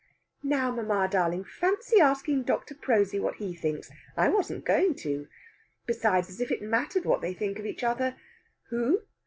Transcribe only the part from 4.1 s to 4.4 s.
I